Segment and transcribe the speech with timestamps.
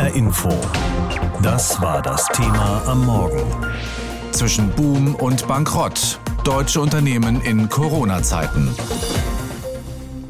[0.00, 0.48] HR Info.
[1.42, 3.44] Das war das Thema am Morgen.
[4.32, 6.18] Zwischen Boom und Bankrott.
[6.42, 8.70] Deutsche Unternehmen in Corona-Zeiten.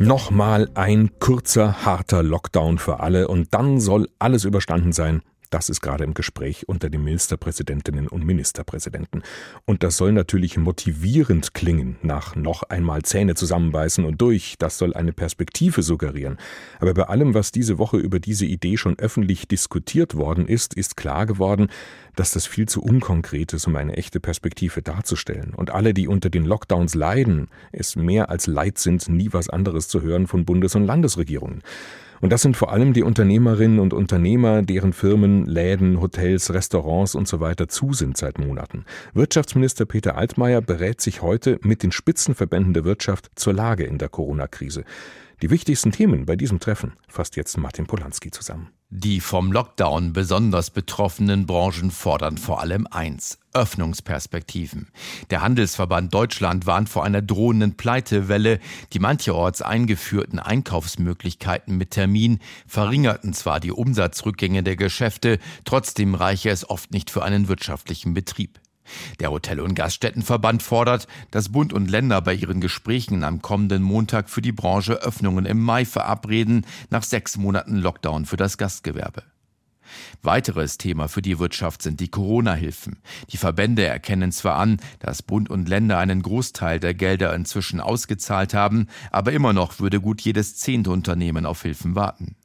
[0.00, 5.22] Nochmal ein kurzer, harter Lockdown für alle und dann soll alles überstanden sein.
[5.50, 9.22] Das ist gerade im Gespräch unter den Ministerpräsidentinnen und Ministerpräsidenten.
[9.66, 14.54] Und das soll natürlich motivierend klingen, nach noch einmal Zähne zusammenbeißen und durch.
[14.58, 16.38] Das soll eine Perspektive suggerieren.
[16.78, 20.96] Aber bei allem, was diese Woche über diese Idee schon öffentlich diskutiert worden ist, ist
[20.96, 21.68] klar geworden,
[22.14, 25.52] dass das viel zu unkonkret ist, um eine echte Perspektive darzustellen.
[25.54, 29.88] Und alle, die unter den Lockdowns leiden, es mehr als leid sind, nie was anderes
[29.88, 31.62] zu hören von Bundes- und Landesregierungen.
[32.20, 37.26] Und das sind vor allem die Unternehmerinnen und Unternehmer, deren Firmen, Läden, Hotels, Restaurants und
[37.26, 38.84] so weiter zu sind seit Monaten.
[39.14, 44.10] Wirtschaftsminister Peter Altmaier berät sich heute mit den Spitzenverbänden der Wirtschaft zur Lage in der
[44.10, 44.84] Corona-Krise.
[45.42, 48.68] Die wichtigsten Themen bei diesem Treffen fasst jetzt Martin Polanski zusammen.
[48.90, 53.38] Die vom Lockdown besonders betroffenen Branchen fordern vor allem eins.
[53.54, 54.88] Öffnungsperspektiven.
[55.30, 58.58] Der Handelsverband Deutschland warnt vor einer drohenden Pleitewelle.
[58.92, 66.68] Die mancherorts eingeführten Einkaufsmöglichkeiten mit Termin verringerten zwar die Umsatzrückgänge der Geschäfte, trotzdem reiche es
[66.68, 68.60] oft nicht für einen wirtschaftlichen Betrieb.
[69.20, 74.30] Der Hotel- und Gaststättenverband fordert, dass Bund und Länder bei ihren Gesprächen am kommenden Montag
[74.30, 79.22] für die Branche Öffnungen im Mai verabreden, nach sechs Monaten Lockdown für das Gastgewerbe.
[80.22, 82.98] Weiteres Thema für die Wirtschaft sind die Corona-Hilfen.
[83.30, 88.54] Die Verbände erkennen zwar an, dass Bund und Länder einen Großteil der Gelder inzwischen ausgezahlt
[88.54, 92.36] haben, aber immer noch würde gut jedes zehnte Unternehmen auf Hilfen warten.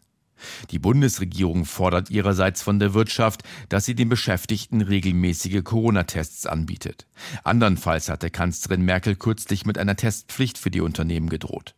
[0.71, 7.07] Die Bundesregierung fordert ihrerseits von der Wirtschaft, dass sie den Beschäftigten regelmäßige Corona-Tests anbietet.
[7.43, 11.75] Andernfalls hatte Kanzlerin Merkel kürzlich mit einer Testpflicht für die Unternehmen gedroht.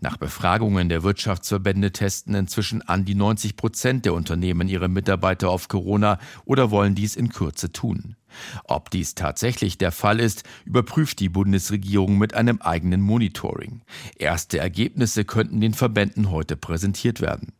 [0.00, 5.68] Nach Befragungen der Wirtschaftsverbände testen inzwischen an die 90 Prozent der Unternehmen ihre Mitarbeiter auf
[5.68, 8.16] Corona oder wollen dies in Kürze tun.
[8.64, 13.82] Ob dies tatsächlich der Fall ist, überprüft die Bundesregierung mit einem eigenen Monitoring.
[14.16, 17.52] Erste Ergebnisse könnten den Verbänden heute präsentiert werden.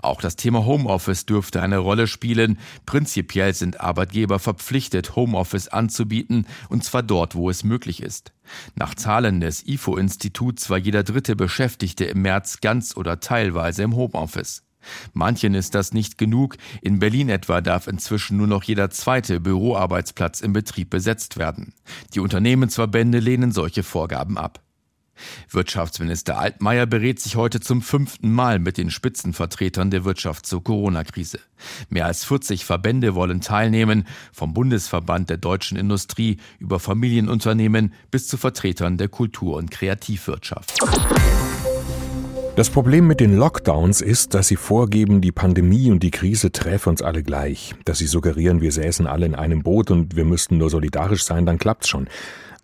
[0.00, 2.58] Auch das Thema Homeoffice dürfte eine Rolle spielen.
[2.84, 8.32] Prinzipiell sind Arbeitgeber verpflichtet, Homeoffice anzubieten, und zwar dort, wo es möglich ist.
[8.74, 14.62] Nach Zahlen des IFO-Instituts war jeder dritte Beschäftigte im März ganz oder teilweise im Homeoffice.
[15.12, 16.56] Manchen ist das nicht genug.
[16.80, 21.74] In Berlin etwa darf inzwischen nur noch jeder zweite Büroarbeitsplatz im Betrieb besetzt werden.
[22.14, 24.60] Die Unternehmensverbände lehnen solche Vorgaben ab.
[25.50, 31.38] Wirtschaftsminister Altmaier berät sich heute zum fünften Mal mit den Spitzenvertretern der Wirtschaft zur Corona-Krise.
[31.88, 38.36] Mehr als 40 Verbände wollen teilnehmen, vom Bundesverband der deutschen Industrie über Familienunternehmen bis zu
[38.36, 40.74] Vertretern der Kultur- und Kreativwirtschaft.
[42.56, 46.88] Das Problem mit den Lockdowns ist, dass sie vorgeben, die Pandemie und die Krise träfe
[46.88, 47.74] uns alle gleich.
[47.84, 51.44] Dass sie suggerieren, wir säßen alle in einem Boot und wir müssten nur solidarisch sein,
[51.44, 52.08] dann klappt's schon.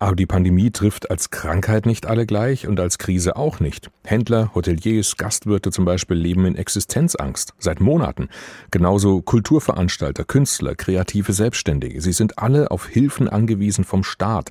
[0.03, 3.89] Aber die Pandemie trifft als Krankheit nicht alle gleich und als Krise auch nicht.
[4.03, 8.27] Händler, Hoteliers, Gastwirte zum Beispiel leben in Existenzangst seit Monaten.
[8.69, 12.01] Genauso Kulturveranstalter, Künstler, kreative Selbstständige.
[12.01, 14.49] Sie sind alle auf Hilfen angewiesen vom Staat.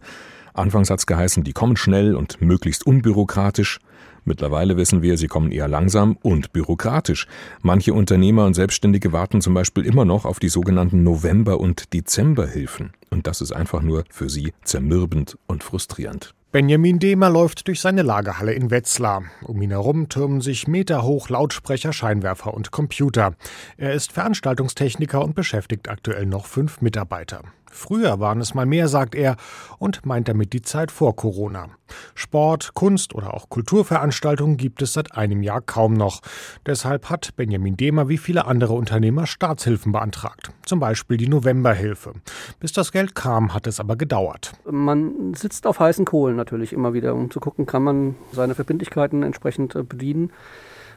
[0.54, 3.78] Anfangs hat's geheißen, die kommen schnell und möglichst unbürokratisch.
[4.25, 7.27] Mittlerweile wissen wir, sie kommen eher langsam und bürokratisch.
[7.60, 12.93] Manche Unternehmer und Selbstständige warten zum Beispiel immer noch auf die sogenannten November- und Dezemberhilfen.
[13.10, 16.34] Und das ist einfach nur für sie zermürbend und frustrierend.
[16.53, 19.22] Benjamin Dehmer läuft durch seine Lagerhalle in Wetzlar.
[19.43, 23.34] Um ihn herum türmen sich meterhoch Lautsprecher, Scheinwerfer und Computer.
[23.78, 27.41] Er ist Veranstaltungstechniker und beschäftigt aktuell noch fünf Mitarbeiter.
[27.72, 29.37] Früher waren es mal mehr, sagt er,
[29.78, 31.69] und meint damit die Zeit vor Corona.
[32.15, 36.21] Sport, Kunst oder auch Kulturveranstaltungen gibt es seit einem Jahr kaum noch.
[36.66, 40.50] Deshalb hat Benjamin Dehmer wie viele andere Unternehmer Staatshilfen beantragt.
[40.65, 42.12] Zum Beispiel die Novemberhilfe.
[42.60, 44.53] Bis das Geld kam, hat es aber gedauert.
[44.71, 49.22] Man sitzt auf heißen Kohlen natürlich immer wieder, um zu gucken, kann man seine Verbindlichkeiten
[49.22, 50.31] entsprechend äh, bedienen.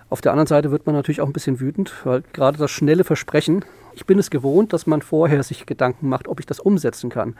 [0.09, 3.03] Auf der anderen Seite wird man natürlich auch ein bisschen wütend, weil gerade das schnelle
[3.03, 7.09] Versprechen, ich bin es gewohnt, dass man vorher sich Gedanken macht, ob ich das umsetzen
[7.09, 7.35] kann.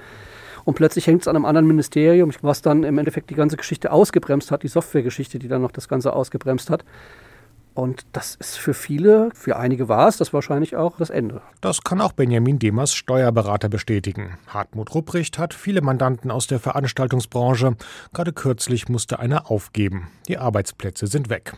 [0.63, 3.91] Und plötzlich hängt es an einem anderen Ministerium, was dann im Endeffekt die ganze Geschichte
[3.91, 6.83] ausgebremst hat, die Softwaregeschichte, die dann noch das Ganze ausgebremst hat.
[7.75, 11.41] Und das ist für viele, für einige war es das wahrscheinlich auch das Ende.
[11.59, 14.37] Das kann auch Benjamin Demers Steuerberater bestätigen.
[14.47, 17.75] Hartmut Rupprecht hat viele Mandanten aus der Veranstaltungsbranche.
[18.13, 20.07] Gerade kürzlich musste einer aufgeben.
[20.29, 21.57] Die Arbeitsplätze sind weg.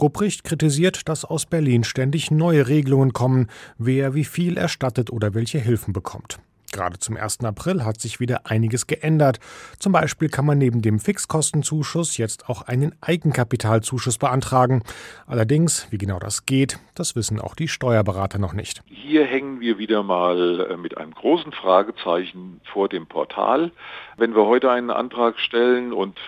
[0.00, 3.48] Rupprecht kritisiert, dass aus Berlin ständig neue Regelungen kommen,
[3.78, 6.38] wer wie viel erstattet oder welche Hilfen bekommt.
[6.74, 7.44] Gerade zum 1.
[7.44, 9.38] April hat sich wieder einiges geändert.
[9.78, 14.82] Zum Beispiel kann man neben dem Fixkostenzuschuss jetzt auch einen Eigenkapitalzuschuss beantragen.
[15.28, 18.82] Allerdings, wie genau das geht, das wissen auch die Steuerberater noch nicht.
[18.86, 23.70] Hier hängen wir wieder mal äh, mit einem großen Fragezeichen vor dem Portal.
[24.16, 26.18] Wenn wir heute einen Antrag stellen und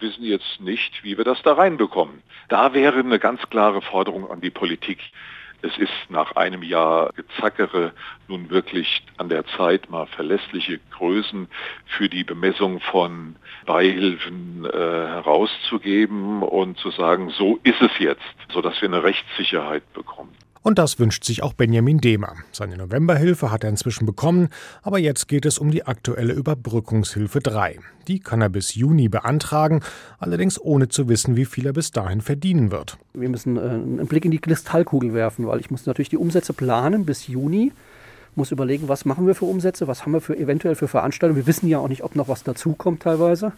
[0.00, 2.22] wissen jetzt nicht, wie wir das da reinbekommen.
[2.48, 4.98] Da wäre eine ganz klare Forderung an die Politik.
[5.62, 7.92] Es ist nach einem Jahr Gezackere
[8.28, 11.48] nun wirklich an der Zeit, mal verlässliche Größen
[11.86, 18.22] für die Bemessung von Beihilfen äh, herauszugeben und zu sagen, so ist es jetzt,
[18.52, 20.34] sodass wir eine Rechtssicherheit bekommen.
[20.66, 22.32] Und das wünscht sich auch Benjamin Dehmer.
[22.50, 24.48] Seine Novemberhilfe hat er inzwischen bekommen,
[24.82, 27.78] aber jetzt geht es um die aktuelle Überbrückungshilfe 3.
[28.08, 29.80] Die kann er bis Juni beantragen,
[30.18, 32.98] allerdings ohne zu wissen, wie viel er bis dahin verdienen wird.
[33.14, 36.52] Wir müssen äh, einen Blick in die Kristallkugel werfen, weil ich muss natürlich die Umsätze
[36.52, 37.70] planen bis Juni
[38.34, 41.40] muss überlegen, was machen wir für Umsätze, was haben wir für eventuell für Veranstaltungen.
[41.40, 43.52] Wir wissen ja auch nicht, ob noch was dazukommt teilweise.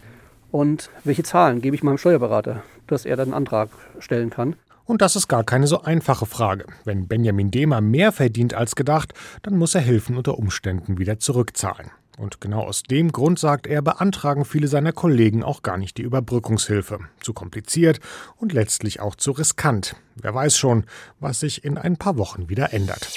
[0.51, 4.55] Und welche Zahlen gebe ich meinem Steuerberater, dass er dann einen Antrag stellen kann.
[4.89, 6.65] Und das ist gar keine so einfache Frage.
[6.83, 9.13] Wenn Benjamin Dehmer mehr verdient als gedacht,
[9.43, 11.91] dann muss er Hilfen unter Umständen wieder zurückzahlen.
[12.17, 16.01] Und genau aus dem Grund, sagt er, beantragen viele seiner Kollegen auch gar nicht die
[16.01, 17.01] Überbrückungshilfe.
[17.21, 17.99] Zu kompliziert
[18.37, 19.95] und letztlich auch zu riskant.
[20.15, 20.85] Wer weiß schon,
[21.19, 23.13] was sich in ein paar Wochen wieder ändert.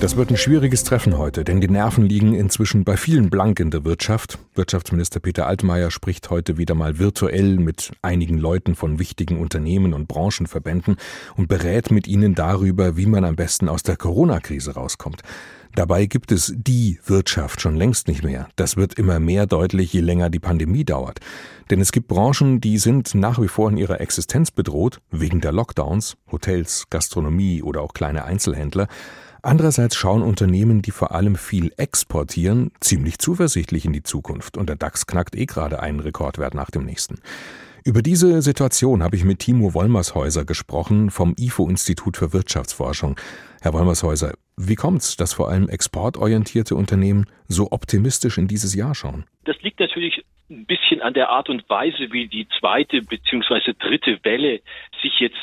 [0.00, 3.72] Das wird ein schwieriges Treffen heute, denn die Nerven liegen inzwischen bei vielen blank in
[3.72, 4.38] der Wirtschaft.
[4.54, 10.06] Wirtschaftsminister Peter Altmaier spricht heute wieder mal virtuell mit einigen Leuten von wichtigen Unternehmen und
[10.06, 10.98] Branchenverbänden
[11.36, 15.22] und berät mit ihnen darüber, wie man am besten aus der Corona-Krise rauskommt.
[15.74, 18.48] Dabei gibt es die Wirtschaft schon längst nicht mehr.
[18.54, 21.18] Das wird immer mehr deutlich, je länger die Pandemie dauert.
[21.70, 25.52] Denn es gibt Branchen, die sind nach wie vor in ihrer Existenz bedroht, wegen der
[25.52, 28.86] Lockdowns, Hotels, Gastronomie oder auch kleine Einzelhändler.
[29.42, 34.76] Andererseits schauen Unternehmen, die vor allem viel exportieren, ziemlich zuversichtlich in die Zukunft und der
[34.76, 37.20] DAX knackt eh gerade einen Rekordwert nach dem nächsten.
[37.84, 43.16] Über diese Situation habe ich mit Timo Wollmershäuser gesprochen vom IFO-Institut für Wirtschaftsforschung.
[43.60, 49.24] Herr Wollmershäuser, wie kommt's, dass vor allem exportorientierte Unternehmen so optimistisch in dieses Jahr schauen?
[49.44, 54.18] Das liegt natürlich ein bisschen an der Art und Weise, wie die zweite beziehungsweise dritte
[54.22, 54.60] Welle
[55.02, 55.36] sich jetzt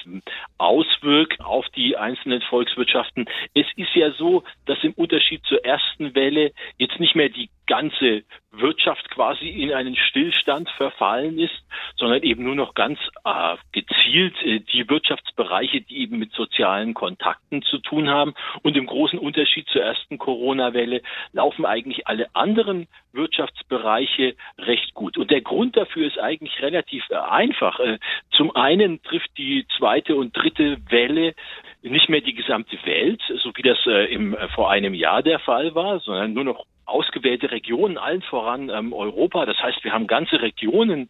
[0.57, 3.25] auswirkt auf die einzelnen Volkswirtschaften.
[3.53, 8.23] Es ist ja so, dass im Unterschied zur ersten Welle jetzt nicht mehr die ganze
[8.51, 11.63] Wirtschaft quasi in einen Stillstand verfallen ist,
[11.97, 17.61] sondern eben nur noch ganz äh, gezielt äh, die Wirtschaftsbereiche, die eben mit sozialen Kontakten
[17.63, 18.33] zu tun haben.
[18.61, 21.01] Und im großen Unterschied zur ersten Corona-Welle
[21.33, 25.17] laufen eigentlich alle anderen Wirtschaftsbereiche recht gut.
[25.17, 27.79] Und der Grund dafür ist eigentlich relativ äh, einfach.
[27.79, 27.99] Äh,
[28.31, 31.33] zum einen trifft die zweite und dritte Welle
[31.81, 35.75] nicht mehr die gesamte Welt, so wie das äh, im, vor einem Jahr der Fall
[35.75, 39.45] war, sondern nur noch ausgewählte Regionen, allen voran ähm, Europa.
[39.45, 41.09] Das heißt, wir haben ganze Regionen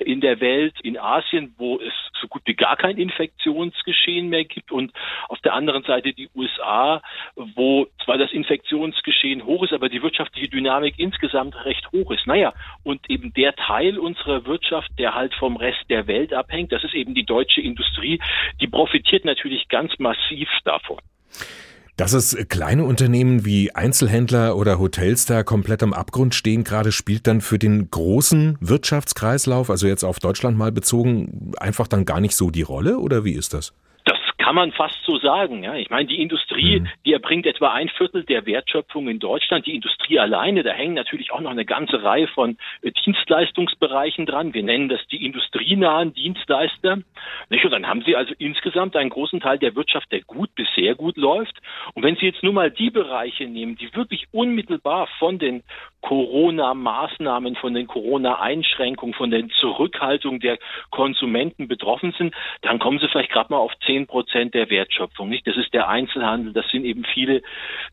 [0.00, 4.72] in der Welt, in Asien, wo es so gut wie gar kein Infektionsgeschehen mehr gibt
[4.72, 4.92] und
[5.28, 7.02] auf der anderen Seite die USA,
[7.34, 12.26] wo zwar das Infektionsgeschehen hoch ist, aber die wirtschaftliche Dynamik insgesamt recht hoch ist.
[12.26, 12.52] Naja,
[12.84, 16.94] und eben der Teil unserer Wirtschaft, der halt vom Rest der Welt abhängt, das ist
[16.94, 18.20] eben die deutsche Industrie,
[18.60, 21.00] die profitiert natürlich ganz massiv davon.
[21.96, 27.26] Dass es kleine Unternehmen wie Einzelhändler oder Hotels da komplett am Abgrund stehen, gerade spielt
[27.26, 32.36] dann für den großen Wirtschaftskreislauf, also jetzt auf Deutschland mal bezogen, einfach dann gar nicht
[32.36, 33.72] so die Rolle oder wie ist das?
[34.46, 35.64] Kann man fast so sagen.
[35.64, 35.74] Ja.
[35.74, 36.88] Ich meine, die Industrie, mhm.
[37.04, 39.66] die erbringt etwa ein Viertel der Wertschöpfung in Deutschland.
[39.66, 44.54] Die Industrie alleine, da hängen natürlich auch noch eine ganze Reihe von äh, Dienstleistungsbereichen dran.
[44.54, 46.98] Wir nennen das die industrienahen Dienstleister.
[47.50, 47.64] Nicht?
[47.64, 50.94] Und dann haben Sie also insgesamt einen großen Teil der Wirtschaft, der gut bis sehr
[50.94, 51.60] gut läuft.
[51.94, 55.64] Und wenn Sie jetzt nur mal die Bereiche nehmen, die wirklich unmittelbar von den
[56.02, 60.56] Corona-Maßnahmen, von den Corona-Einschränkungen, von der Zurückhaltung der
[60.90, 65.28] Konsumenten betroffen sind, dann kommen Sie vielleicht gerade mal auf zehn Prozent Prozent der Wertschöpfung.
[65.28, 65.46] Nicht?
[65.46, 66.52] Das ist der Einzelhandel.
[66.52, 67.42] Das sind eben viele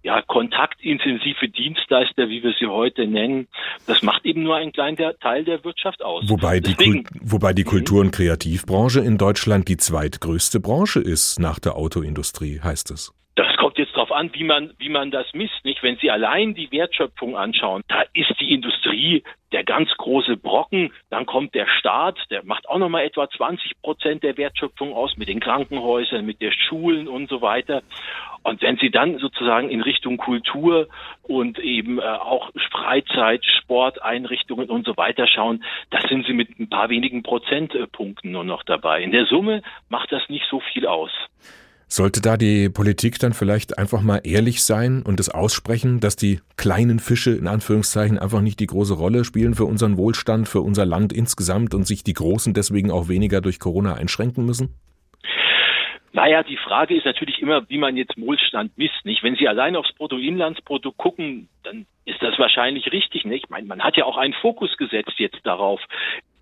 [0.03, 3.47] ja, kontaktintensive Dienstleister, wie wir sie heute nennen.
[3.87, 6.23] Das macht eben nur einen kleinen Teil der Wirtschaft aus.
[6.27, 11.59] Wobei, Deswegen, die, wobei die Kultur- und Kreativbranche in Deutschland die zweitgrößte Branche ist nach
[11.59, 13.13] der Autoindustrie, heißt es.
[13.35, 15.83] Das kommt jetzt darauf an, wie man, wie man das misst, nicht?
[15.83, 20.91] Wenn Sie allein die Wertschöpfung anschauen, da ist die Industrie der ganz große Brocken.
[21.09, 25.29] Dann kommt der Staat, der macht auch nochmal etwa 20 Prozent der Wertschöpfung aus mit
[25.29, 27.83] den Krankenhäusern, mit den Schulen und so weiter.
[28.43, 30.87] Und wenn Sie dann sozusagen in Richtung Kultur
[31.21, 36.69] und eben äh, auch Freizeit, Sporteinrichtungen und so weiter schauen, da sind Sie mit ein
[36.69, 39.01] paar wenigen Prozentpunkten nur noch dabei.
[39.01, 41.11] In der Summe macht das nicht so viel aus.
[41.95, 46.39] Sollte da die Politik dann vielleicht einfach mal ehrlich sein und es aussprechen, dass die
[46.57, 50.87] kleinen Fische in Anführungszeichen einfach nicht die große Rolle spielen für unseren Wohlstand, für unser
[50.87, 54.73] Land insgesamt und sich die Großen deswegen auch weniger durch Corona einschränken müssen?
[56.13, 59.21] Naja, die Frage ist natürlich immer, wie man jetzt Wohlstand misst, nicht?
[59.21, 63.43] Wenn Sie allein aufs Bruttoinlandsprodukt gucken, dann ist das wahrscheinlich richtig, nicht?
[63.43, 65.79] Ich meine, man hat ja auch einen Fokus gesetzt jetzt darauf,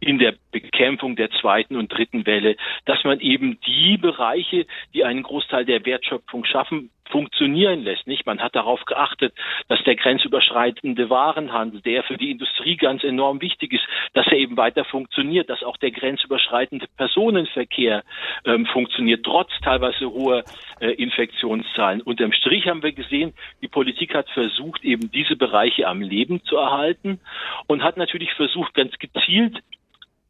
[0.02, 5.24] in der Bekämpfung der zweiten und dritten Welle, dass man eben die Bereiche, die einen
[5.24, 8.08] Großteil der Wertschöpfung schaffen, funktionieren lässt.
[8.08, 8.26] Nicht?
[8.26, 9.34] Man hat darauf geachtet,
[9.68, 14.58] dass der grenzüberschreitende Warenhandel, der für die Industrie ganz enorm wichtig ist, dass er eben
[14.58, 18.04] weiter funktioniert, dass auch der grenzüberschreitende Personenverkehr
[18.46, 20.44] ähm, funktioniert, trotz teilweise hoher
[20.80, 22.02] äh, Infektionszahlen.
[22.02, 26.56] Unterm Strich haben wir gesehen, die Politik hat versucht, eben diese Bereiche am Leben zu
[26.56, 27.20] erhalten
[27.68, 29.62] und hat natürlich versucht, ganz gezielt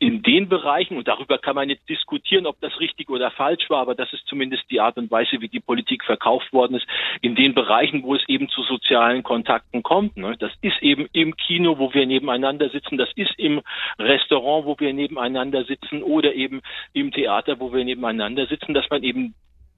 [0.02, 3.82] in den Bereichen, und darüber kann man jetzt diskutieren, ob das richtig oder falsch war,
[3.82, 6.88] aber das ist zumindest die Art und Weise, wie die Politik verkauft worden ist,
[7.22, 10.18] in den Bereichen, wo es eben zu sozialen Kontakten kommt.
[10.18, 10.36] Ne?
[10.40, 13.62] Das ist eben im Kino, wo wir nebeneinander sitzen, das ist im
[14.00, 19.04] Restaurant, wo wir nebeneinander sitzen oder eben im Theater, wo wir nebeneinander sitzen, dass man
[19.04, 19.36] eben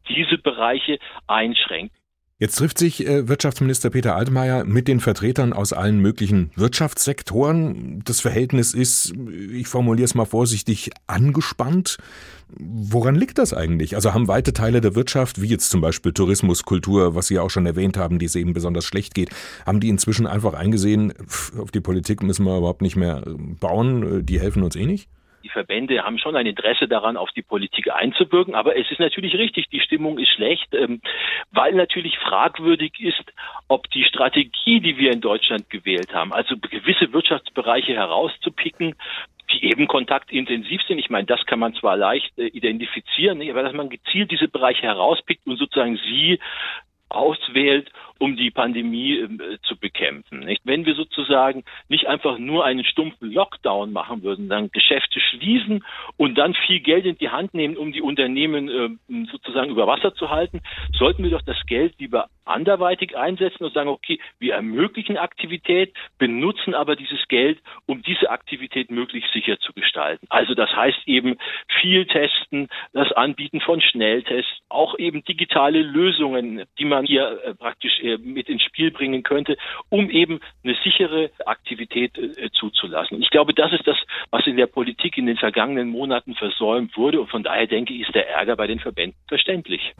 [0.08, 1.94] diese Bereiche einschränkt.
[2.43, 8.01] Jetzt trifft sich äh, Wirtschaftsminister Peter Altmaier mit den Vertretern aus allen möglichen Wirtschaftssektoren.
[8.03, 9.13] Das Verhältnis ist,
[9.53, 12.00] ich formuliere es mal vorsichtig, angespannt.
[12.50, 13.95] Woran liegt das eigentlich?
[13.95, 17.50] Also haben weite Teile der Wirtschaft, wie jetzt zum Beispiel Tourismus, Kultur, was Sie auch
[17.50, 19.29] schon erwähnt haben, die es eben besonders schlecht geht,
[19.65, 21.13] haben die inzwischen einfach eingesehen,
[21.57, 23.23] auf die Politik müssen wir überhaupt nicht mehr
[23.62, 25.07] bauen, die helfen uns eh nicht?
[25.43, 28.55] Die Verbände haben schon ein Interesse daran, auf die Politik einzuwirken.
[28.55, 31.01] Aber es ist natürlich richtig, die Stimmung ist schlecht, ähm,
[31.51, 33.23] weil natürlich fragwürdig ist,
[33.67, 38.95] ob die Strategie, die wir in Deutschland gewählt haben, also gewisse Wirtschaftsbereiche herauszupicken,
[39.51, 40.97] die eben kontaktintensiv sind.
[40.97, 44.83] Ich meine, das kann man zwar leicht äh, identifizieren, aber dass man gezielt diese Bereiche
[44.83, 46.39] herauspickt und sozusagen sie
[47.09, 47.91] auswählt,
[48.24, 50.39] um die Pandemie äh, zu bekämpfen.
[50.39, 50.62] Nicht?
[50.63, 55.84] Wenn wir sozusagen nicht einfach nur einen stumpfen Lockdown machen würden, dann Geschäfte schließen
[56.15, 60.15] und dann viel Geld in die Hand nehmen, um die Unternehmen äh, sozusagen über Wasser
[60.15, 60.62] zu halten,
[60.98, 66.75] sollten wir doch das Geld lieber anderweitig einsetzen und sagen, okay, wir ermöglichen Aktivität, benutzen
[66.75, 70.27] aber dieses Geld, um diese Aktivität möglichst sicher zu gestalten.
[70.30, 71.38] Also das heißt eben
[71.82, 78.00] viel testen, das Anbieten von Schnelltests, auch eben digitale Lösungen, die man hier äh, praktisch
[78.00, 79.58] äh, mit ins Spiel bringen könnte,
[79.89, 83.22] um eben eine sichere Aktivität äh, zuzulassen.
[83.22, 83.98] Ich glaube, das ist das,
[84.32, 87.22] was in der Politik in den vergangenen Monaten versäumt wurde.
[87.22, 89.93] Und von daher denke ich, ist der Ärger bei den Verbänden verständlich.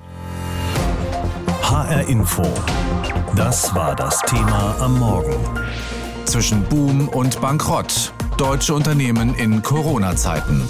[1.62, 2.44] HR Info.
[3.36, 5.34] Das war das Thema am Morgen.
[6.26, 8.14] Zwischen Boom und Bankrott.
[8.38, 10.68] Deutsche Unternehmen in Corona-Zeiten.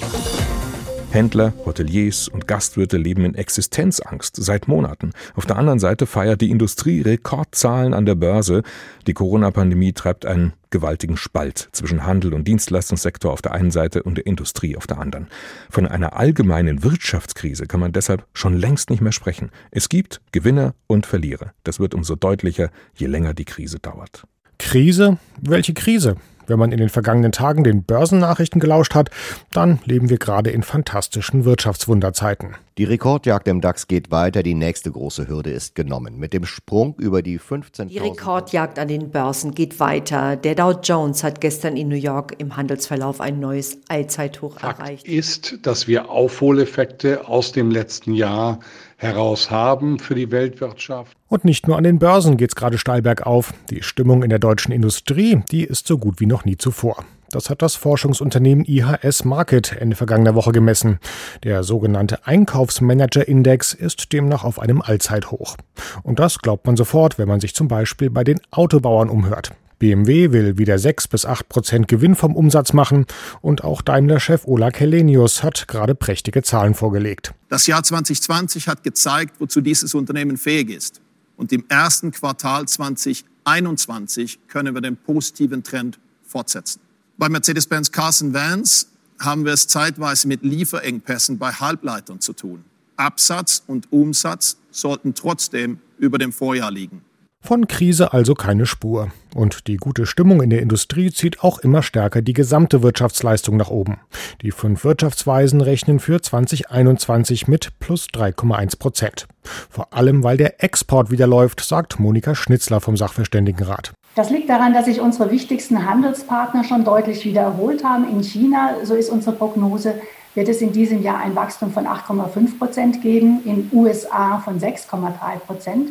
[1.13, 5.11] Händler, Hoteliers und Gastwirte leben in Existenzangst seit Monaten.
[5.35, 8.63] Auf der anderen Seite feiert die Industrie Rekordzahlen an der Börse.
[9.05, 14.15] Die Corona-Pandemie treibt einen gewaltigen Spalt zwischen Handel und Dienstleistungssektor auf der einen Seite und
[14.15, 15.27] der Industrie auf der anderen.
[15.69, 19.51] Von einer allgemeinen Wirtschaftskrise kann man deshalb schon längst nicht mehr sprechen.
[19.69, 21.53] Es gibt Gewinner und Verlierer.
[21.63, 24.23] Das wird umso deutlicher, je länger die Krise dauert.
[24.57, 25.17] Krise?
[25.39, 26.15] Welche Krise?
[26.47, 29.09] Wenn man in den vergangenen Tagen den Börsennachrichten gelauscht hat,
[29.51, 32.55] dann leben wir gerade in fantastischen Wirtschaftswunderzeiten.
[32.79, 34.41] Die Rekordjagd im DAX geht weiter.
[34.41, 36.17] Die nächste große Hürde ist genommen.
[36.17, 37.85] Mit dem Sprung über die 15.000.
[37.85, 40.35] Die Rekordjagd an den Börsen geht weiter.
[40.35, 45.07] Der Dow Jones hat gestern in New York im Handelsverlauf ein neues Allzeithoch Fakt erreicht.
[45.07, 48.59] ist, dass wir Aufholeffekte aus dem letzten Jahr
[49.03, 51.15] heraus haben für die Weltwirtschaft.
[51.27, 53.53] Und nicht nur an den Börsen geht's gerade steil bergauf.
[53.69, 57.03] Die Stimmung in der deutschen Industrie, die ist so gut wie noch nie zuvor.
[57.33, 60.99] Das hat das Forschungsunternehmen IHS Market Ende vergangener Woche gemessen.
[61.43, 65.57] Der sogenannte Einkaufsmanager-Index ist demnach auf einem Allzeithoch.
[66.03, 69.51] Und das glaubt man sofort, wenn man sich zum Beispiel bei den Autobauern umhört.
[69.83, 73.05] BMW will wieder 6 bis 8 Prozent Gewinn vom Umsatz machen
[73.41, 77.33] und auch Daimler-Chef Ola Kelenius hat gerade prächtige Zahlen vorgelegt.
[77.49, 81.01] Das Jahr 2020 hat gezeigt, wozu dieses Unternehmen fähig ist.
[81.35, 86.79] Und im ersten Quartal 2021 können wir den positiven Trend fortsetzen.
[87.17, 88.87] Bei Mercedes-Benz Cars Vans
[89.19, 92.63] haben wir es zeitweise mit Lieferengpässen bei Halbleitern zu tun.
[92.95, 97.01] Absatz und Umsatz sollten trotzdem über dem Vorjahr liegen.
[97.45, 99.09] Von Krise also keine Spur.
[99.35, 103.69] Und die gute Stimmung in der Industrie zieht auch immer stärker die gesamte Wirtschaftsleistung nach
[103.69, 103.97] oben.
[104.41, 109.27] Die fünf Wirtschaftsweisen rechnen für 2021 mit plus 3,1 Prozent.
[109.69, 113.91] Vor allem, weil der Export wieder läuft, sagt Monika Schnitzler vom Sachverständigenrat.
[114.15, 118.09] Das liegt daran, dass sich unsere wichtigsten Handelspartner schon deutlich wieder erholt haben.
[118.09, 119.95] In China, so ist unsere Prognose,
[120.33, 125.39] wird es in diesem Jahr ein Wachstum von 8,5 Prozent geben, in USA von 6,3
[125.45, 125.89] Prozent.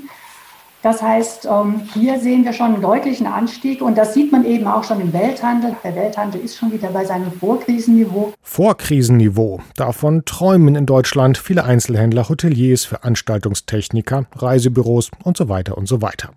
[0.83, 4.67] Das heißt, ähm, hier sehen wir schon einen deutlichen Anstieg und das sieht man eben
[4.67, 5.77] auch schon im Welthandel.
[5.85, 8.33] Der Welthandel ist schon wieder bei seinem Vorkrisenniveau.
[8.43, 9.61] Vorkrisenniveau.
[9.77, 16.31] Davon träumen in Deutschland viele Einzelhändler, Hoteliers, Veranstaltungstechniker, Reisebüros und so weiter und so weiter.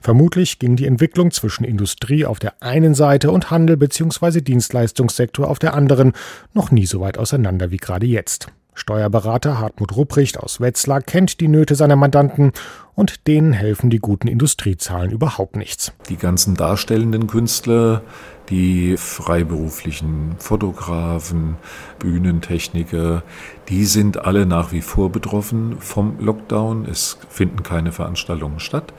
[0.00, 4.40] Vermutlich ging die Entwicklung zwischen Industrie auf der einen Seite und Handel bzw.
[4.40, 6.14] Dienstleistungssektor auf der anderen
[6.54, 8.50] noch nie so weit auseinander wie gerade jetzt.
[8.80, 12.52] Steuerberater Hartmut Rupprecht aus Wetzlar kennt die Nöte seiner Mandanten
[12.94, 15.92] und denen helfen die guten Industriezahlen überhaupt nichts.
[16.08, 18.00] Die ganzen darstellenden Künstler,
[18.48, 21.56] die freiberuflichen Fotografen,
[21.98, 23.22] Bühnentechniker,
[23.68, 26.86] die sind alle nach wie vor betroffen vom Lockdown.
[26.86, 28.94] Es finden keine Veranstaltungen statt.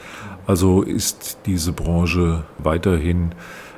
[0.46, 3.34] Also ist diese Branche weiterhin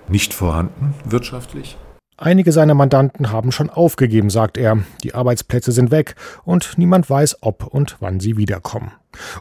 [0.10, 1.78] nicht vorhanden wirtschaftlich.
[2.24, 4.78] Einige seiner Mandanten haben schon aufgegeben, sagt er.
[5.04, 6.16] Die Arbeitsplätze sind weg
[6.46, 8.94] und niemand weiß, ob und wann sie wiederkommen.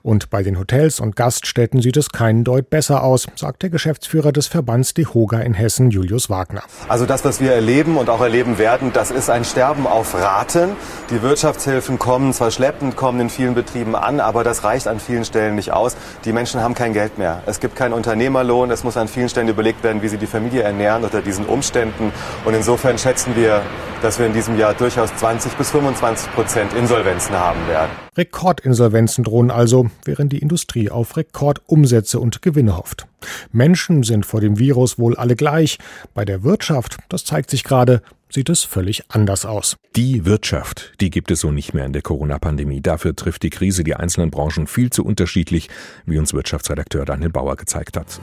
[0.03, 4.33] Und bei den Hotels und Gaststätten sieht es keinen Deut besser aus, sagt der Geschäftsführer
[4.33, 6.63] des Verbands DeHoga in Hessen, Julius Wagner.
[6.89, 10.71] Also das, was wir erleben und auch erleben werden, das ist ein Sterben auf Raten.
[11.11, 15.25] Die Wirtschaftshilfen kommen zwar schleppend, kommen in vielen Betrieben an, aber das reicht an vielen
[15.25, 15.97] Stellen nicht aus.
[16.25, 17.43] Die Menschen haben kein Geld mehr.
[17.47, 18.71] Es gibt keinen Unternehmerlohn.
[18.71, 22.13] Es muss an vielen Stellen überlegt werden, wie sie die Familie ernähren unter diesen Umständen.
[22.45, 23.63] Und insofern schätzen wir,
[24.03, 27.91] dass wir in diesem Jahr durchaus 20 bis 25 Prozent Insolvenzen haben werden.
[28.17, 33.07] Rekordinsolvenzen drohen also, während die Industrie auf Rekordumsätze und Gewinne hofft.
[33.53, 35.79] Menschen sind vor dem Virus wohl alle gleich.
[36.15, 39.77] Bei der Wirtschaft, das zeigt sich gerade, sieht es völlig anders aus.
[39.95, 42.81] Die Wirtschaft, die gibt es so nicht mehr in der Corona-Pandemie.
[42.81, 45.69] Dafür trifft die Krise die einzelnen Branchen viel zu unterschiedlich,
[46.07, 48.21] wie uns Wirtschaftsredakteur Daniel Bauer gezeigt hat.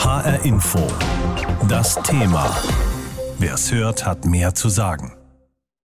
[0.00, 0.86] HR Info.
[1.66, 2.54] Das Thema.
[3.38, 5.14] Wer es hört, hat mehr zu sagen.